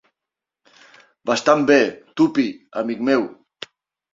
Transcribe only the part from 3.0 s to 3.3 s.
meu.